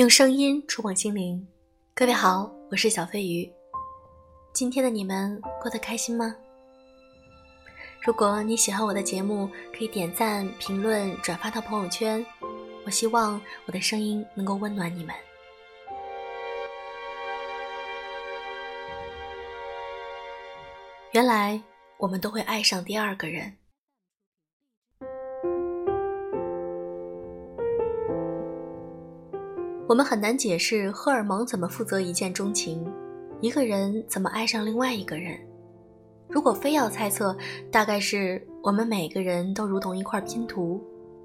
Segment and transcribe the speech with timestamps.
[0.00, 1.46] 用声音触碰心灵，
[1.94, 3.46] 各位好，我是小飞鱼。
[4.50, 6.34] 今天的你们过得开心吗？
[8.02, 12.24] 如果你喜欢我的节目，可以点赞、评论、转发到朋友圈。
[12.86, 15.14] 我希望我的声音能够温暖你们。
[21.12, 21.60] 原来
[21.98, 23.59] 我们都会爱上第二个人。
[29.90, 32.86] 我们很难解释荷尔蒙怎么负责一见钟情，
[33.40, 35.36] 一个人怎么爱上另外一个人。
[36.28, 37.36] 如果非要猜测，
[37.72, 40.80] 大概是我们每个人都如同一块拼图，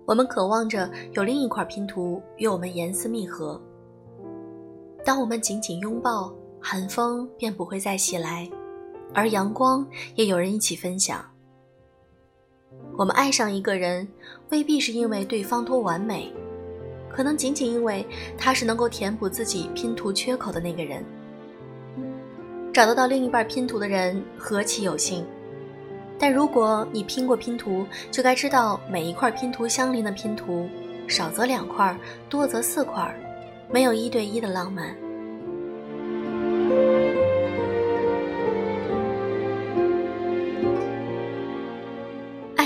[0.07, 3.61] 我们渴望着有另一块拼图与我们严丝密合。
[5.05, 8.49] 当我们紧紧拥抱，寒风便不会再袭来，
[9.13, 11.23] 而阳光也有人一起分享。
[12.97, 14.07] 我们爱上一个人，
[14.49, 16.33] 未必是因为对方多完美。
[17.15, 18.05] 可能仅仅因为
[18.37, 21.01] 他是能够填补自己拼图缺口的那个人，
[22.73, 25.23] 找得到另一半拼图的人何其有幸！
[26.19, 30.67] 但如果你拼过拼图，就该知道每一块拼图相邻的拼图，
[31.07, 33.17] 少则两块，多则四块，
[33.71, 34.93] 没有一对一的浪漫。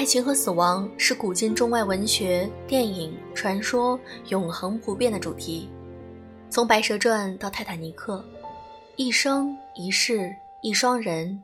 [0.10, 3.98] 情和死亡是古今中外文学、电影、传说
[4.30, 5.70] 永恒不变的主题。
[6.50, 8.18] 从《白蛇传》到《泰坦尼克》，
[8.96, 11.40] 一生一世一双人，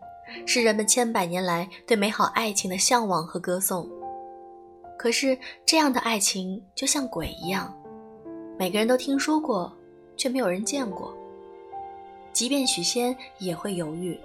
[0.47, 3.87] 是人们千百年来对美好爱情的向往和歌颂。
[4.97, 7.71] 可是，这样的爱情就像鬼一样，
[8.57, 9.71] 每个人都听说过，
[10.17, 11.15] 却没有人见过。
[12.33, 14.19] 即便许仙也会犹豫，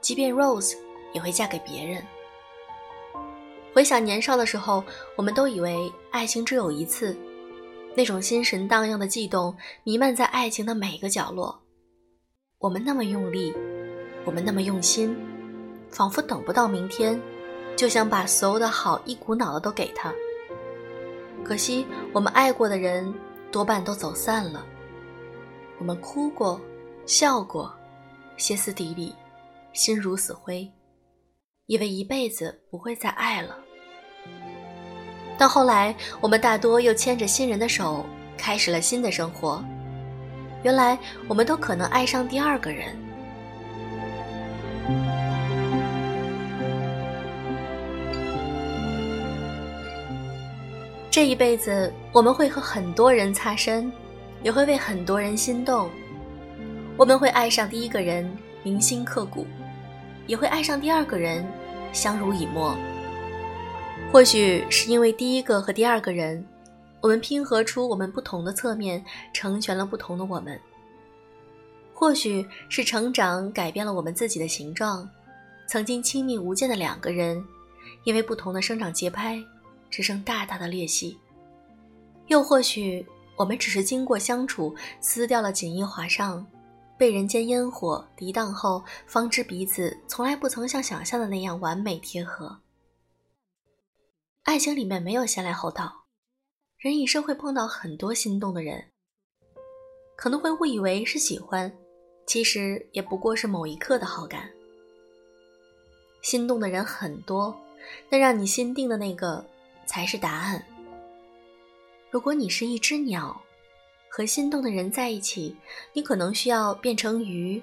[0.00, 0.74] 即便 Rose
[1.12, 2.02] 也会嫁给别人。
[3.74, 4.84] 回想年少的时候，
[5.16, 7.16] 我们都以为爱情只有一次，
[7.96, 11.60] 那种心神荡漾的悸动弥漫在爱情的每个角落。
[12.60, 13.52] 我们那么用力，
[14.24, 15.16] 我们那么用心，
[15.90, 17.20] 仿佛等不到明天，
[17.74, 20.14] 就想把所有的好一股脑的都给他。
[21.42, 23.12] 可惜我们爱过的人
[23.50, 24.64] 多半都走散了，
[25.80, 26.60] 我们哭过，
[27.06, 27.74] 笑过，
[28.36, 29.12] 歇斯底里，
[29.72, 30.70] 心如死灰。
[31.66, 33.58] 以为一辈子不会再爱了，
[35.36, 38.06] 到后来，我们大多又牵着新人的手，
[38.36, 39.62] 开始了新的生活。
[40.62, 42.96] 原来，我们都可能爱上第二个人。
[51.10, 53.92] 这一辈子，我们会和很多人擦身，
[54.42, 55.88] 也会为很多人心动。
[56.96, 58.28] 我们会爱上第一个人，
[58.62, 59.46] 铭心刻骨。
[60.26, 61.46] 也会爱上第二个人，
[61.92, 62.74] 相濡以沫。
[64.14, 66.46] 或许是因为第一个和第二个人，
[67.00, 70.56] 我们拼合出我们不同的侧面，成全了不同的我们。
[71.92, 75.10] 或许是成长改变了我们自己的形状，
[75.66, 77.44] 曾经亲密无间的两个人，
[78.04, 79.42] 因为不同的生长节拍，
[79.90, 81.18] 只剩大大的裂隙。
[82.28, 83.04] 又或许
[83.34, 86.40] 我们只是经过相处，撕掉了锦衣华裳。
[86.96, 92.56] 被人间烟火涤荡后，方知彼此从来不曾像想象的那样完美贴合。
[94.44, 96.04] 爱情里面没有先来后到，
[96.76, 98.92] 人一生会碰到很多心动的人，
[100.16, 101.74] 可能会误以为是喜欢，
[102.26, 104.50] 其实也不过是某一刻的好感。
[106.20, 107.58] 心动的人很多，
[108.10, 109.42] 但让你心定的那个
[109.86, 110.62] 才是答案。
[112.10, 113.40] 如果你是一只鸟。
[114.16, 115.56] 和心动的人在一起，
[115.92, 117.60] 你可能需要变成鱼，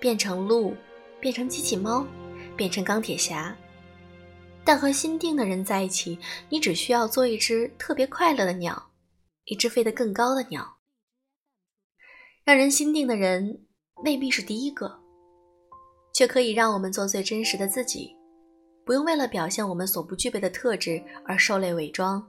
[0.00, 0.74] 变成鹿，
[1.20, 2.04] 变成机器猫，
[2.56, 3.56] 变成钢铁侠。
[4.64, 6.18] 但和心定的人在一起，
[6.48, 8.90] 你只需要做一只特别快乐的鸟，
[9.44, 10.78] 一只飞得更高的鸟。
[12.44, 13.66] 让人心定的人
[14.04, 15.00] 未必是第一个，
[16.14, 18.16] 却可以让我们做最真实的自己，
[18.84, 22.24] 不用为了表现我们所不具备的特质而受累伪装，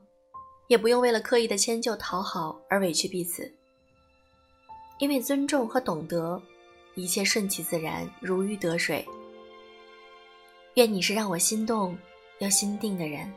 [0.67, 3.51] 也不用为了刻意的迁就讨好而委屈彼此。
[4.99, 6.41] 因为尊重和懂得，
[6.95, 9.05] 一切顺其自然，如鱼得水。
[10.75, 11.97] 愿你是让我心动
[12.39, 13.31] 又心定的人。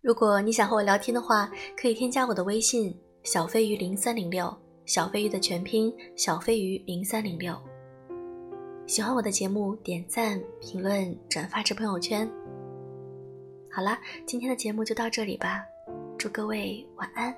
[0.00, 2.94] 如果你想和我聊天的话，可以添加我的微信
[3.24, 4.54] “小飞鱼零三零六”，
[4.84, 7.58] 小飞鱼的全拼“小飞鱼零三零六”。
[8.86, 12.30] 喜欢我的节目，点赞、评论、转发至朋友圈。
[13.72, 15.64] 好了，今天的节目就到这里吧，
[16.18, 17.34] 祝各位晚安。